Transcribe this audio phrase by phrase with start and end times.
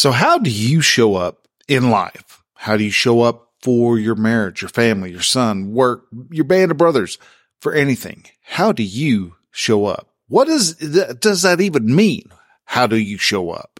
[0.00, 2.42] So how do you show up in life?
[2.54, 6.70] How do you show up for your marriage, your family, your son, work, your band
[6.70, 7.18] of brothers,
[7.60, 8.24] for anything?
[8.40, 10.08] How do you show up?
[10.26, 12.32] What is, does that even mean?
[12.64, 13.78] How do you show up?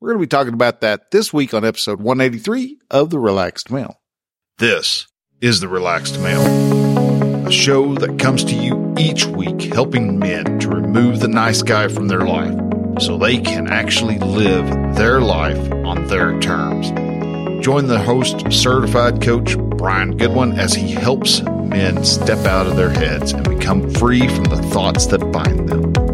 [0.00, 3.70] We're going to be talking about that this week on episode 183 of The Relaxed
[3.70, 3.98] Male.
[4.58, 5.06] This
[5.40, 10.68] is The Relaxed Male, a show that comes to you each week helping men to
[10.68, 12.67] remove the nice guy from their life
[13.00, 16.90] so they can actually live their life on their terms.
[17.64, 22.90] Join the host, certified coach Brian Goodwin, as he helps men step out of their
[22.90, 26.07] heads and become free from the thoughts that bind them.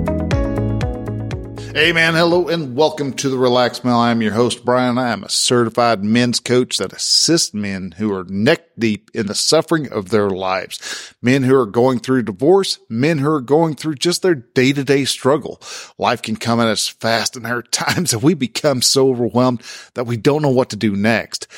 [1.75, 3.97] Hey man, hello and welcome to the Relaxed Male.
[3.97, 4.97] I'm your host, Brian.
[4.97, 9.35] I am a certified men's coach that assists men who are neck deep in the
[9.35, 11.13] suffering of their lives.
[11.21, 14.85] Men who are going through divorce, men who are going through just their day to
[14.85, 15.61] day struggle.
[15.99, 19.61] Life can come at us fast and there are times that we become so overwhelmed
[19.95, 21.49] that we don't know what to do next.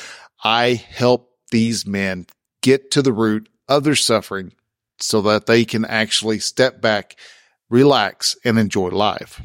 [0.43, 2.25] I help these men
[2.63, 4.53] get to the root of their suffering
[4.99, 7.17] so that they can actually step back,
[7.69, 9.39] relax and enjoy life.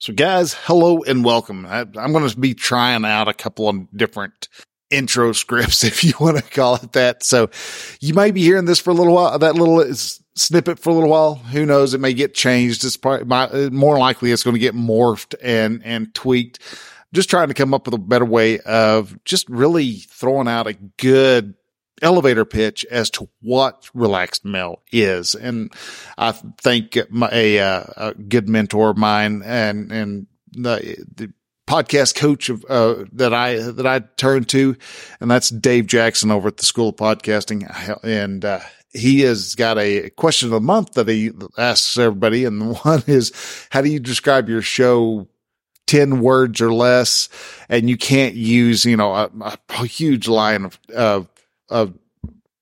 [0.00, 1.66] So guys, hello and welcome.
[1.66, 4.48] I, am going to be trying out a couple of different
[4.90, 7.24] intro scripts, if you want to call it that.
[7.24, 7.50] So
[7.98, 9.92] you might be hearing this for a little while, that little uh,
[10.36, 11.34] snippet for a little while.
[11.34, 11.94] Who knows?
[11.94, 12.84] It may get changed.
[12.84, 16.60] It's probably uh, more likely it's going to get morphed and, and tweaked.
[17.12, 20.74] Just trying to come up with a better way of just really throwing out a
[20.74, 21.54] good
[22.02, 25.34] elevator pitch as to what relaxed male is.
[25.34, 25.72] And
[26.16, 31.32] I think my, a, uh, a good mentor of mine and, and the, the
[31.66, 34.76] podcast coach of, uh, that I, that I turn to,
[35.20, 37.98] and that's Dave Jackson over at the School of Podcasting.
[38.02, 38.60] And, uh,
[38.92, 42.44] he has got a question of the month that he asks everybody.
[42.44, 43.32] And the one is,
[43.70, 45.28] how do you describe your show
[45.88, 47.28] 10 words or less
[47.68, 49.30] and you can't use, you know, a,
[49.70, 51.28] a huge line of, of
[51.68, 51.94] of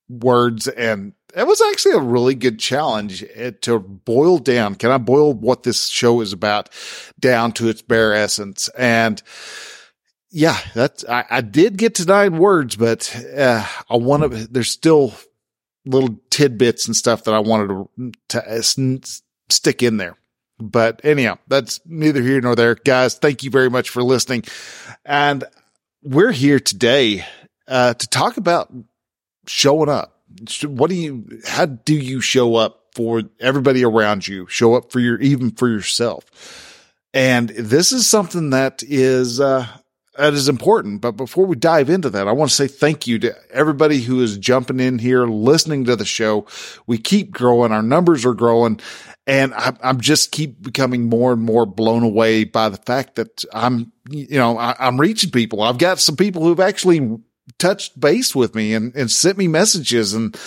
[0.09, 4.75] words and it was actually a really good challenge eh, to boil down.
[4.75, 6.71] Can I boil what this show is about
[7.21, 8.69] down to its bare essence?
[8.71, 9.23] And
[10.31, 14.71] yeah, that's, I, I did get to nine words, but uh, I want to, there's
[14.71, 15.15] still
[15.85, 18.97] little tidbits and stuff that I wanted to, to uh,
[19.51, 20.17] stick in there.
[20.59, 22.77] But anyhow, that's neither here nor there.
[22.77, 24.45] Guys, thank you very much for listening.
[25.05, 25.45] And
[26.03, 27.27] we're here today
[27.69, 28.73] uh, to talk about
[29.47, 30.21] showing up.
[30.65, 34.47] What do you, how do you show up for everybody around you?
[34.49, 36.25] Show up for your, even for yourself.
[37.15, 39.67] And this is something that is, uh,
[40.17, 41.01] that is important.
[41.01, 44.21] But before we dive into that, I want to say thank you to everybody who
[44.21, 46.47] is jumping in here, listening to the show.
[46.87, 47.73] We keep growing.
[47.73, 48.81] Our numbers are growing.
[49.27, 53.45] And I, am just keep becoming more and more blown away by the fact that
[53.53, 55.63] I'm, you know, I, am reaching people.
[55.63, 57.19] I've got some people who've actually
[57.59, 60.39] touched base with me and, and sent me messages and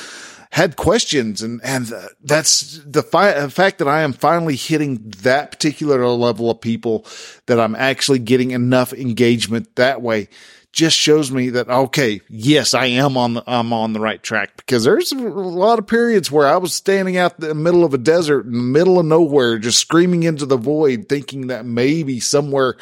[0.51, 1.41] had questions.
[1.41, 1.91] And, and
[2.23, 7.05] that's the fi- fact that I am finally hitting that particular level of people
[7.45, 10.29] that I'm actually getting enough engagement that way
[10.71, 14.55] just shows me that okay, yes, I am on the I'm on the right track
[14.57, 17.93] because there's a lot of periods where I was standing out in the middle of
[17.93, 22.19] a desert in the middle of nowhere, just screaming into the void, thinking that maybe
[22.19, 22.77] somewhere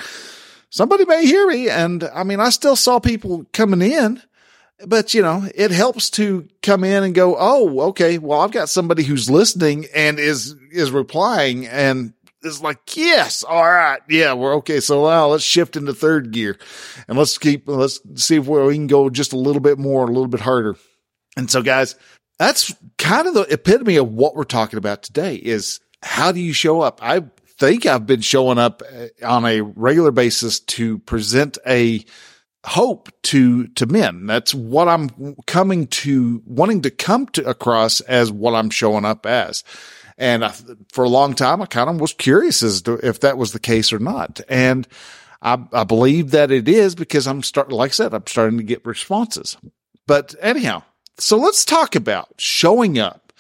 [0.70, 1.70] somebody may hear me.
[1.70, 4.22] And I mean, I still saw people coming in,
[4.86, 8.18] but you know, it helps to come in and go, Oh, okay.
[8.18, 12.14] Well, I've got somebody who's listening and is, is replying and
[12.44, 14.02] is like, yes, all right.
[14.10, 14.80] Yeah, we're okay.
[14.80, 16.58] So now let's shift into third gear
[17.08, 20.08] and let's keep, let's see if we can go just a little bit more, a
[20.08, 20.76] little bit harder.
[21.36, 21.96] And so guys,
[22.40, 26.54] that's kind of the epitome of what we're talking about today is how do you
[26.54, 27.00] show up?
[27.02, 27.24] I
[27.58, 32.04] think I've been showing up uh, on a regular basis to present a
[32.66, 34.26] hope to to men.
[34.26, 39.26] That's what I'm coming to wanting to come to across as what I'm showing up
[39.26, 39.64] as.
[40.18, 40.54] And I,
[40.92, 43.60] for a long time, I kind of was curious as to if that was the
[43.60, 44.42] case or not.
[44.50, 44.88] And
[45.42, 48.64] I, I believe that it is because I'm starting, like I said, I'm starting to
[48.64, 49.58] get responses.
[50.08, 50.84] But anyhow,
[51.20, 53.32] so let's talk about showing up.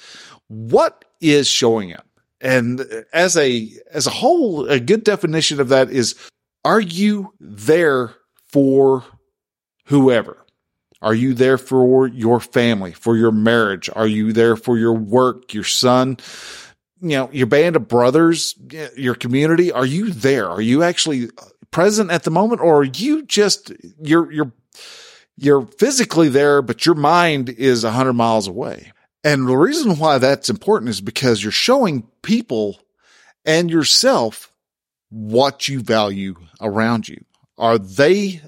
[0.48, 2.07] What is showing up?
[2.40, 6.16] And as a, as a whole, a good definition of that is,
[6.64, 8.14] are you there
[8.46, 9.04] for
[9.86, 10.46] whoever?
[11.02, 13.90] Are you there for your family, for your marriage?
[13.96, 16.18] Are you there for your work, your son,
[17.02, 18.56] you know, your band of brothers,
[18.96, 19.72] your community?
[19.72, 20.50] Are you there?
[20.50, 21.30] Are you actually
[21.72, 24.52] present at the moment or are you just, you're, you're,
[25.38, 28.92] you're physically there, but your mind is a hundred miles away.
[29.28, 32.80] And the reason why that's important is because you're showing people
[33.46, 34.54] and yourself
[35.10, 37.26] what you value around you.
[37.58, 38.40] Are they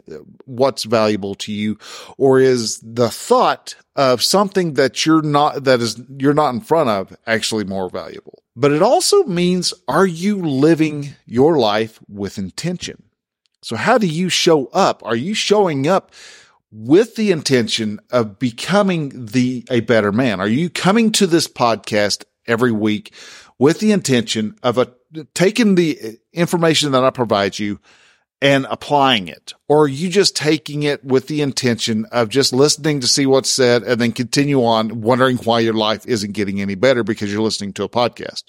[0.46, 1.78] what's valuable to you?
[2.18, 6.90] Or is the thought of something that you're not, that is, you're not in front
[6.90, 8.42] of actually more valuable?
[8.56, 13.04] But it also means, are you living your life with intention?
[13.62, 15.04] So how do you show up?
[15.04, 16.14] Are you showing up
[16.72, 20.40] with the intention of becoming the, a better man?
[20.40, 23.14] Are you coming to this podcast every week
[23.58, 24.94] with the intention of a,
[25.34, 27.80] taking the information that I provide you
[28.42, 29.54] and applying it?
[29.68, 33.50] Or are you just taking it with the intention of just listening to see what's
[33.50, 37.42] said and then continue on wondering why your life isn't getting any better because you're
[37.42, 38.44] listening to a podcast?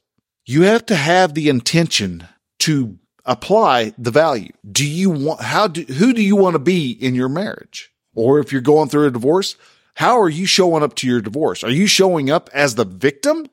[0.46, 2.26] You have to have the intention
[2.61, 4.52] to apply the value.
[4.70, 7.93] Do you want, how do, who do you want to be in your marriage?
[8.20, 9.56] Or if you're going through a divorce,
[9.94, 11.64] how are you showing up to your divorce?
[11.64, 13.46] Are you showing up as the victim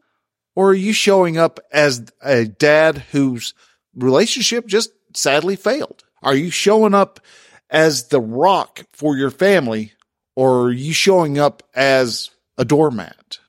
[0.56, 3.54] or are you showing up as a dad whose
[3.96, 6.04] relationship just sadly failed?
[6.22, 7.22] Are you showing up
[7.70, 9.94] as the rock for your family
[10.36, 13.40] or are you showing up as a doormat?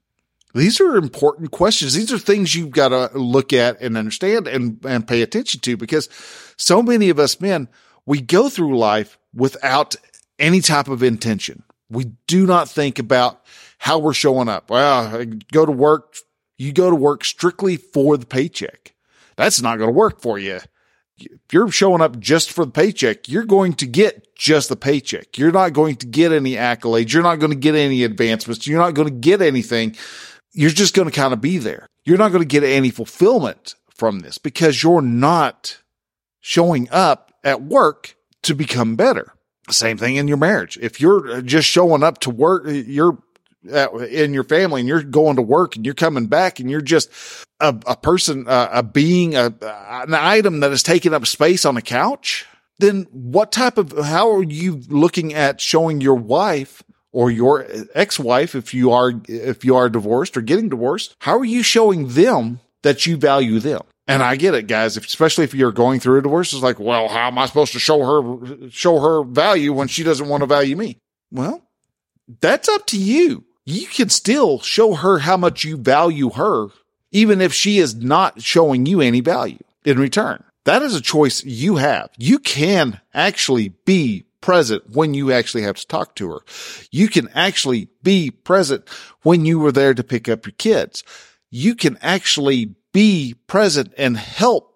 [0.55, 1.95] These are important questions.
[1.95, 5.77] These are things you've got to look at and understand and, and pay attention to
[5.77, 6.09] because
[6.57, 7.69] so many of us men,
[8.07, 9.97] we go through life without
[10.39, 11.63] any type of intention.
[11.91, 13.45] We do not think about
[13.79, 14.71] how we're showing up.
[14.71, 16.17] Well, I go to work.
[16.57, 18.95] You go to work strictly for the paycheck.
[19.37, 20.61] That's not going to work for you.
[21.17, 25.39] If you're showing up just for the paycheck, you're going to get just the paycheck.
[25.39, 27.13] You're not going to get any accolades.
[27.13, 28.67] You're not going to get any advancements.
[28.67, 29.97] You're not going to get anything.
[30.53, 31.89] You're just going to kind of be there.
[32.05, 35.79] You're not going to get any fulfillment from this because you're not
[36.41, 39.33] showing up at work to become better.
[39.71, 40.79] Same thing in your marriage.
[40.81, 43.19] If you're uh, just showing up to work, uh, you're
[43.65, 47.11] in your family and you're going to work and you're coming back and you're just
[47.61, 51.77] a, a person, uh, a being, a, an item that is taking up space on
[51.77, 52.47] a couch,
[52.79, 56.83] then what type of, how are you looking at showing your wife
[57.13, 61.45] or your ex-wife, if you are, if you are divorced or getting divorced, how are
[61.45, 63.83] you showing them that you value them?
[64.09, 66.55] And I get it, guys, especially if you're going through a divorce.
[66.55, 70.03] It's like, well, how am I supposed to show her, show her value when she
[70.03, 70.99] doesn't want to value me?
[71.31, 71.63] Well,
[72.41, 73.45] that's up to you.
[73.67, 76.69] You can still show her how much you value her,
[77.13, 80.43] even if she is not showing you any value in return.
[80.65, 82.09] That is a choice you have.
[82.17, 86.41] You can actually be present when you actually have to talk to her.
[86.91, 88.89] You can actually be present
[89.23, 91.05] when you were there to pick up your kids.
[91.51, 94.75] You can actually be present and help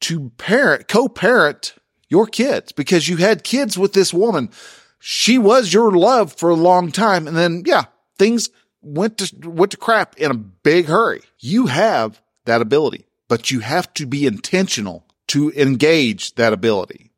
[0.00, 1.74] to parent, co-parent
[2.08, 4.50] your kids because you had kids with this woman.
[4.98, 7.26] She was your love for a long time.
[7.26, 7.84] And then, yeah,
[8.18, 8.50] things
[8.80, 11.22] went to, went to crap in a big hurry.
[11.38, 17.12] You have that ability, but you have to be intentional to engage that ability.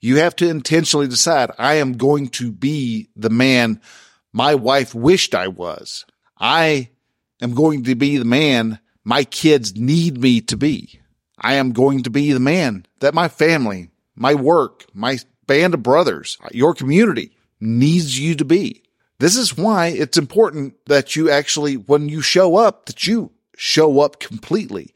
[0.00, 3.80] You have to intentionally decide, I am going to be the man
[4.32, 6.06] my wife wished I was.
[6.38, 6.90] I
[7.40, 11.00] am going to be the man my kids need me to be.
[11.38, 15.82] I am going to be the man that my family, my work, my band of
[15.82, 18.82] brothers, your community needs you to be.
[19.18, 24.00] This is why it's important that you actually, when you show up, that you show
[24.00, 24.94] up completely.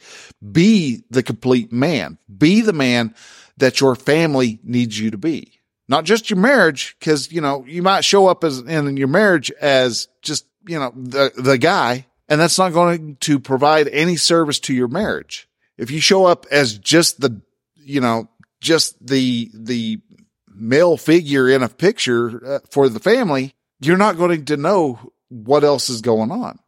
[0.53, 2.19] Be the complete man.
[2.37, 3.15] Be the man
[3.57, 5.61] that your family needs you to be.
[5.89, 9.53] Not just your marriage, cause, you know, you might show up as in your marriage
[9.53, 14.61] as just, you know, the, the guy and that's not going to provide any service
[14.61, 15.49] to your marriage.
[15.79, 17.41] If you show up as just the,
[17.75, 18.29] you know,
[18.61, 20.01] just the, the
[20.49, 25.65] male figure in a picture uh, for the family, you're not going to know what
[25.65, 26.59] else is going on.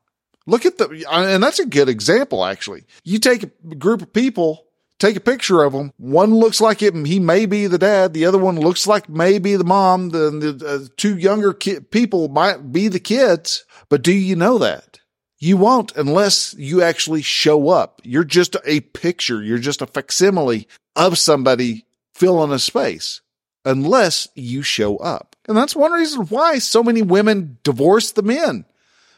[0.47, 2.85] Look at the, and that's a good example, actually.
[3.05, 4.65] You take a group of people,
[4.99, 5.93] take a picture of them.
[5.99, 8.15] One looks like it, he may be the dad.
[8.15, 10.11] The other one looks like maybe the mom.
[10.11, 13.65] The, the uh, two younger ki- people might be the kids.
[13.89, 14.98] But do you know that?
[15.39, 18.01] You won't unless you actually show up.
[18.05, 19.43] You're just a picture.
[19.43, 20.67] You're just a facsimile
[20.97, 23.21] of somebody filling a space
[23.65, 25.37] unless you show up.
[25.47, 28.65] And that's one reason why so many women divorce the men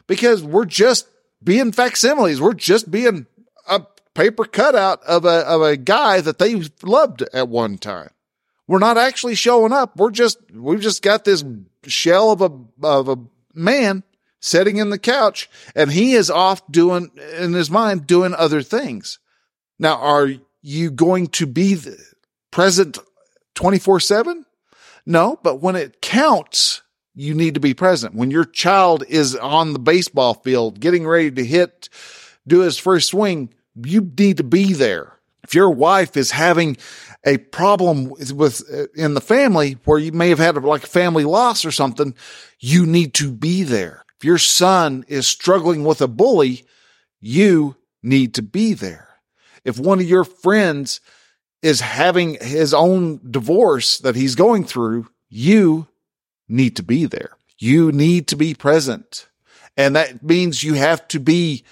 [0.06, 1.08] because we're just
[1.42, 2.40] being facsimiles.
[2.40, 3.26] We're just being
[3.68, 3.82] a
[4.14, 8.10] paper cutout of a, of a guy that they loved at one time.
[8.66, 9.96] We're not actually showing up.
[9.96, 11.44] We're just, we've just got this
[11.86, 13.16] shell of a, of a
[13.54, 14.04] man
[14.40, 19.18] sitting in the couch and he is off doing in his mind doing other things.
[19.78, 20.30] Now, are
[20.62, 21.78] you going to be
[22.50, 22.98] present
[23.54, 24.46] 24 seven?
[25.06, 26.82] No, but when it counts,
[27.14, 28.14] you need to be present.
[28.14, 31.88] When your child is on the baseball field getting ready to hit,
[32.46, 35.18] do his first swing, you need to be there.
[35.42, 36.76] If your wife is having
[37.24, 41.24] a problem with uh, in the family where you may have had like a family
[41.24, 42.14] loss or something,
[42.58, 44.04] you need to be there.
[44.20, 46.66] If your son is struggling with a bully,
[47.20, 49.08] you need to be there.
[49.64, 51.00] If one of your friends
[51.62, 55.88] is having his own divorce that he's going through, you
[56.50, 57.30] need to be there.
[57.58, 59.26] You need to be present.
[59.74, 61.64] And that means you have to be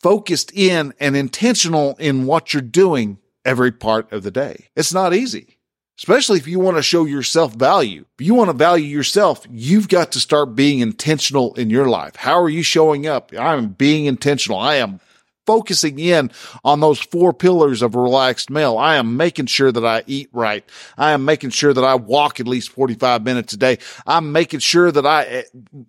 [0.00, 4.66] focused in and intentional in what you're doing every part of the day.
[4.74, 5.58] It's not easy,
[6.02, 8.04] especially if you want to show yourself value.
[8.18, 12.16] If you want to value yourself, you've got to start being intentional in your life.
[12.16, 13.30] How are you showing up?
[13.38, 14.58] I'm being intentional.
[14.58, 14.98] I am
[15.46, 16.32] focusing in
[16.64, 18.78] on those four pillars of a relaxed meal.
[18.78, 20.64] I am making sure that I eat right.
[20.98, 23.78] I am making sure that I walk at least 45 minutes a day.
[24.04, 25.42] I'm making sure that I eh,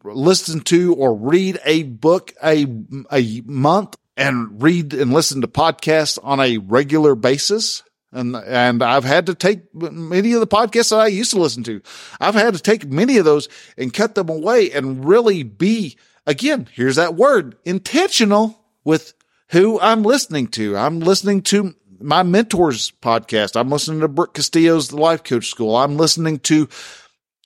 [0.03, 2.67] listen to or read a book a,
[3.11, 7.81] a month and read and listen to podcasts on a regular basis.
[8.13, 11.63] And, and I've had to take many of the podcasts that I used to listen
[11.63, 11.81] to.
[12.19, 16.69] I've had to take many of those and cut them away and really be, again,
[16.71, 19.13] here's that word, intentional with
[19.49, 20.77] who I'm listening to.
[20.77, 23.59] I'm listening to my mentors podcast.
[23.59, 25.75] I'm listening to Brooke Castillo's The Life Coach School.
[25.75, 26.69] I'm listening to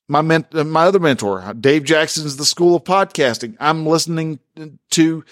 [0.07, 3.57] my my other mentor, Dave Jackson's The School of Podcasting.
[3.59, 4.39] I'm listening
[4.91, 5.25] to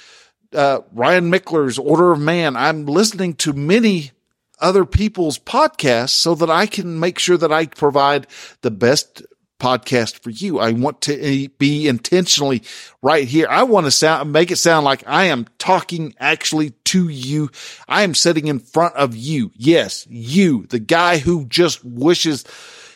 [0.53, 2.55] uh, Ryan Michler's Order of Man.
[2.55, 4.11] I'm listening to many
[4.59, 8.27] other people's podcasts so that I can make sure that I provide
[8.61, 9.23] the best
[9.59, 10.59] podcast for you.
[10.59, 12.63] I want to be intentionally
[13.01, 13.47] right here.
[13.49, 17.49] I want to sound, make it sound like I am talking actually to you.
[17.87, 19.51] I am sitting in front of you.
[19.55, 22.43] Yes, you, the guy who just wishes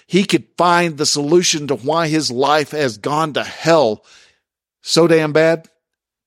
[0.06, 4.04] he could find the solution to why his life has gone to hell
[4.82, 5.70] so damn bad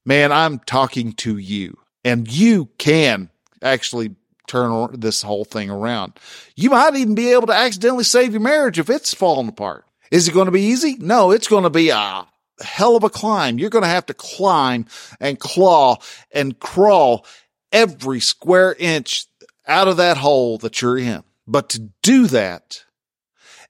[0.05, 4.15] man, I'm talking to you and you can actually
[4.53, 6.19] turn this whole thing around.
[6.57, 9.85] You might even be able to accidentally save your marriage if it's falling apart.
[10.11, 10.97] Is it going to be easy?
[10.99, 12.27] No, it's going to be a
[12.61, 13.59] hell of a climb.
[13.59, 14.87] You're going to have to climb
[15.21, 15.97] and claw
[16.31, 17.25] and crawl
[17.71, 19.27] every square inch
[19.67, 21.23] out of that hole that you're in.
[21.47, 22.85] But to do that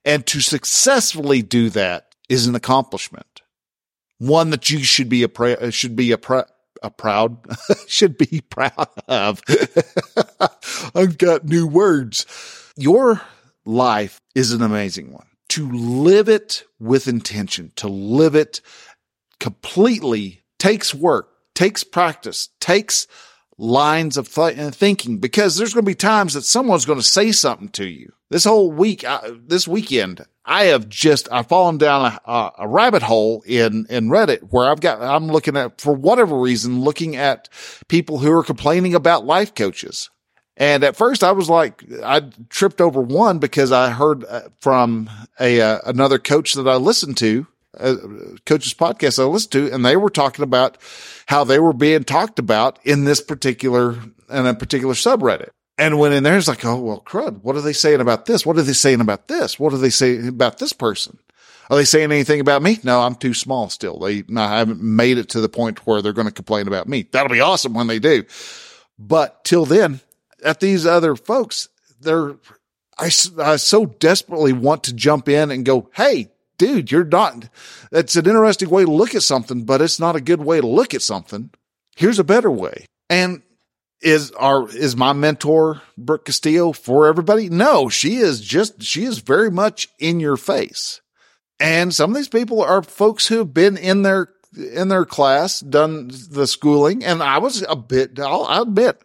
[0.03, 3.33] and to successfully do that is an accomplishment
[4.27, 6.19] one that you should be a should be a,
[6.81, 7.37] a proud
[7.87, 9.41] should be proud of.
[10.95, 12.25] I've got new words.
[12.77, 13.21] Your
[13.65, 15.27] life is an amazing one.
[15.49, 18.61] To live it with intention, to live it
[19.39, 23.07] completely takes work, takes practice, takes
[23.57, 27.31] lines of th- thinking because there's going to be times that someone's going to say
[27.31, 28.11] something to you.
[28.29, 33.03] This whole week, uh, this weekend, I have just, I've fallen down a, a, rabbit
[33.03, 37.47] hole in, in Reddit where I've got, I'm looking at, for whatever reason, looking at
[37.87, 40.09] people who are complaining about life coaches.
[40.55, 45.09] And at first I was like, I tripped over one because I heard uh, from
[45.39, 47.47] a, uh, another coach that I listened to,
[47.79, 47.95] uh,
[48.45, 50.77] coach's podcast I listened to, and they were talking about
[51.25, 53.97] how they were being talked about in this particular,
[54.29, 56.37] in a particular subreddit and went in there.
[56.37, 57.41] It's like, oh, well, crud.
[57.41, 58.45] What are they saying about this?
[58.45, 59.59] What are they saying about this?
[59.59, 61.17] What are they saying about this person?
[61.69, 62.79] Are they saying anything about me?
[62.83, 63.97] No, I'm too small still.
[63.99, 67.07] They, I haven't made it to the point where they're going to complain about me.
[67.11, 68.25] That'll be awesome when they do.
[68.99, 70.01] But till then,
[70.43, 71.69] at these other folks,
[71.99, 72.35] they're,
[72.97, 73.05] I,
[73.39, 77.49] I so desperately want to jump in and go, Hey, dude, you're not,
[77.91, 80.67] that's an interesting way to look at something, but it's not a good way to
[80.67, 81.49] look at something.
[81.95, 82.85] Here's a better way.
[83.09, 83.41] And
[84.01, 87.49] is our is my mentor Brooke Castillo for everybody?
[87.49, 91.01] No, she is just she is very much in your face.
[91.59, 95.61] And some of these people are folks who have been in their in their class,
[95.61, 98.19] done the schooling, and I was a bit.
[98.19, 99.01] I'll, I'll admit,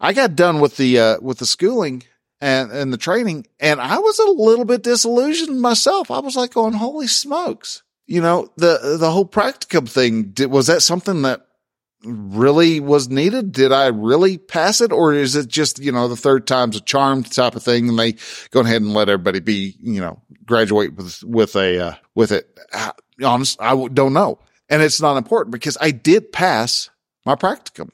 [0.00, 2.02] I got done with the uh, with the schooling
[2.40, 6.10] and and the training, and I was a little bit disillusioned myself.
[6.10, 10.34] I was like, "Going, holy smokes!" You know the the whole practicum thing.
[10.48, 11.48] Was that something that
[12.04, 13.52] really was needed?
[13.52, 14.92] Did I really pass it?
[14.92, 17.98] Or is it just, you know, the third time's a charm type of thing and
[17.98, 18.14] they
[18.50, 22.58] go ahead and let everybody be, you know, graduate with, with a, uh, with it?
[23.22, 24.38] Honest, I don't know.
[24.68, 26.90] And it's not important because I did pass
[27.24, 27.90] my practicum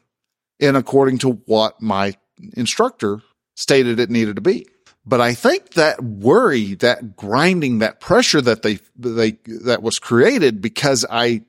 [0.59, 2.15] in according to what my
[2.57, 3.21] instructor
[3.57, 4.67] stated it needed to be.
[5.07, 9.33] But I think that worry, that grinding, that pressure that they, they,
[9.65, 11.43] that was created because I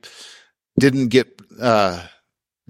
[0.78, 2.06] didn't get, uh,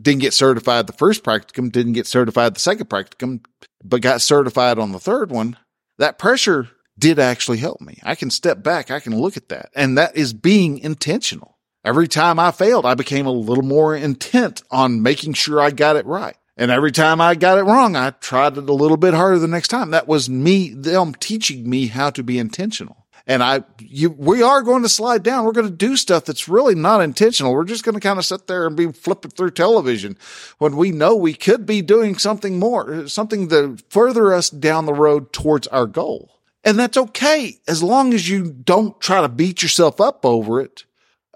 [0.01, 3.45] didn't get certified the first practicum, didn't get certified the second practicum,
[3.85, 5.57] but got certified on the third one.
[5.99, 7.99] That pressure did actually help me.
[8.05, 8.91] I can step back.
[8.91, 9.71] I can look at that.
[9.75, 11.56] And that is being intentional.
[11.87, 15.95] Every time I failed, I became a little more intent on making sure I got
[15.95, 16.37] it right.
[16.57, 19.47] And every time I got it wrong, I tried it a little bit harder the
[19.47, 19.93] next time.
[19.93, 23.07] That was me, them teaching me how to be intentional.
[23.25, 25.45] And I, you, we are going to slide down.
[25.45, 27.53] We're going to do stuff that's really not intentional.
[27.53, 30.19] We're just going to kind of sit there and be flipping through television
[30.59, 34.93] when we know we could be doing something more, something to further us down the
[34.93, 36.41] road towards our goal.
[36.65, 40.85] And that's okay as long as you don't try to beat yourself up over it.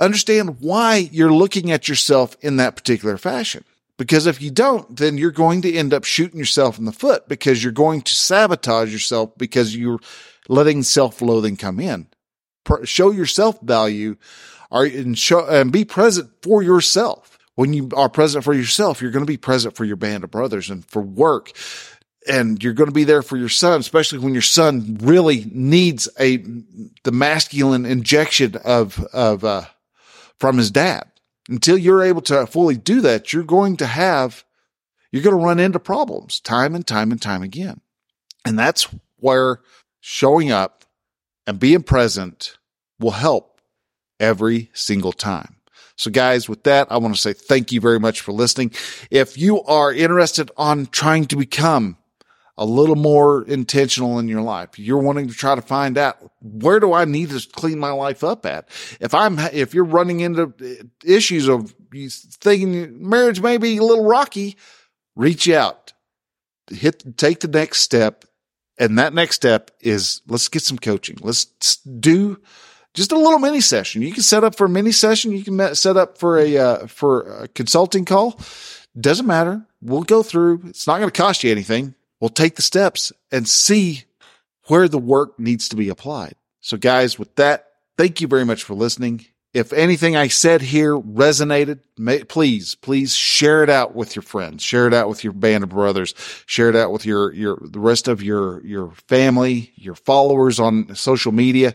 [0.00, 3.64] Understand why you're looking at yourself in that particular fashion.
[3.98, 7.28] Because if you don't, then you're going to end up shooting yourself in the foot
[7.28, 10.00] because you're going to sabotage yourself because you're
[10.48, 12.06] letting self-loathing come in.
[12.84, 14.16] Show your self-value
[14.70, 17.38] are and show and be present for yourself.
[17.56, 20.30] When you are present for yourself, you're going to be present for your band of
[20.30, 21.52] brothers and for work.
[22.26, 26.08] And you're going to be there for your son, especially when your son really needs
[26.18, 26.38] a,
[27.02, 29.64] the masculine injection of, of, uh,
[30.40, 31.04] from his dad.
[31.48, 34.44] Until you're able to fully do that, you're going to have,
[35.12, 37.80] you're going to run into problems time and time and time again.
[38.44, 39.60] And that's where
[40.00, 40.84] showing up
[41.46, 42.56] and being present
[42.98, 43.60] will help
[44.18, 45.56] every single time.
[45.96, 48.72] So guys, with that, I want to say thank you very much for listening.
[49.10, 51.98] If you are interested on trying to become
[52.60, 56.78] a little more intentional in your life, you're wanting to try to find out where
[56.78, 58.68] do I need to clean my life up at?
[59.00, 60.52] If I'm, if you're running into
[61.02, 64.58] issues of you thinking marriage may be a little rocky,
[65.16, 65.94] reach out,
[66.70, 68.26] hit, take the next step
[68.78, 71.16] and that next step is let's get some coaching.
[71.22, 72.40] Let's do
[72.92, 74.02] just a little mini session.
[74.02, 75.32] You can set up for a mini session.
[75.32, 78.38] You can set up for a, uh, for a consulting call.
[78.98, 79.66] Doesn't matter.
[79.80, 80.62] We'll go through.
[80.66, 81.94] It's not going to cost you anything.
[82.20, 84.04] We'll take the steps and see
[84.66, 86.34] where the work needs to be applied.
[86.60, 89.24] So guys, with that, thank you very much for listening.
[89.52, 94.62] If anything I said here resonated, may, please, please share it out with your friends,
[94.62, 96.14] share it out with your band of brothers,
[96.46, 100.94] share it out with your, your, the rest of your, your family, your followers on
[100.94, 101.74] social media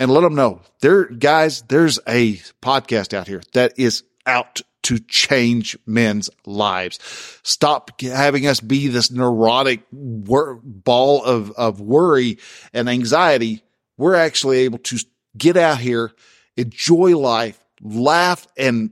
[0.00, 4.98] and let them know there, guys, there's a podcast out here that is out to
[4.98, 6.98] change men's lives.
[7.42, 12.38] Stop having us be this neurotic wor- ball of, of worry
[12.72, 13.62] and anxiety.
[13.96, 14.98] We're actually able to
[15.36, 16.12] get out here
[16.56, 18.90] enjoy life, laugh and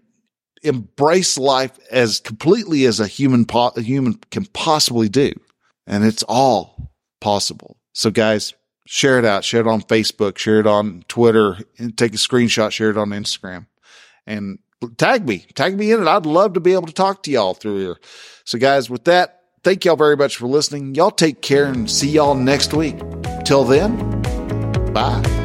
[0.62, 5.32] embrace life as completely as a human, po- a human can possibly do.
[5.86, 7.76] And it's all possible.
[7.92, 8.54] So guys,
[8.86, 11.58] share it out, share it on Facebook, share it on Twitter,
[11.96, 13.66] take a screenshot, share it on Instagram
[14.28, 14.58] and
[14.96, 16.08] tag me, tag me in it.
[16.08, 17.96] I'd love to be able to talk to y'all through here.
[18.44, 20.94] So guys, with that, thank y'all very much for listening.
[20.94, 22.98] Y'all take care and see y'all next week.
[23.44, 24.22] Till then,
[24.92, 25.37] bye.